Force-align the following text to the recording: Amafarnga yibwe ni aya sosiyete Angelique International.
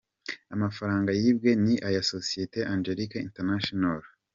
Amafarnga 0.53 1.11
yibwe 1.21 1.51
ni 1.63 1.75
aya 1.87 2.01
sosiyete 2.11 2.59
Angelique 2.73 3.17
International. 3.27 4.01